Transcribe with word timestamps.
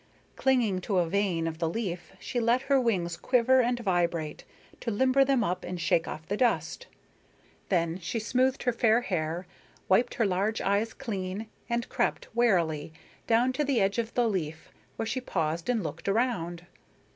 Clinging 0.35 0.81
to 0.81 0.97
a 0.97 1.07
vein 1.07 1.45
of 1.45 1.59
the 1.59 1.69
leaf 1.69 2.13
she 2.19 2.39
let 2.39 2.63
her 2.63 2.81
wings 2.81 3.15
quiver 3.15 3.59
and 3.61 3.79
vibrate, 3.81 4.43
to 4.79 4.89
limber 4.89 5.23
them 5.23 5.43
up 5.43 5.63
and 5.63 5.79
shake 5.79 6.07
off 6.07 6.25
the 6.27 6.35
dust; 6.35 6.87
then 7.69 7.99
she 7.99 8.17
smoothed 8.17 8.63
her 8.63 8.73
fair 8.73 9.01
hair, 9.01 9.45
wiped 9.87 10.15
her 10.15 10.25
large 10.25 10.59
eyes 10.59 10.95
clean, 10.95 11.45
and 11.69 11.87
crept, 11.87 12.35
warily, 12.35 12.91
down 13.27 13.53
to 13.53 13.63
the 13.63 13.79
edge 13.79 13.99
of 13.99 14.11
the 14.15 14.27
leaf, 14.27 14.71
where 14.95 15.05
she 15.05 15.21
paused 15.21 15.69
and 15.69 15.83
looked 15.83 16.09
around. 16.09 16.65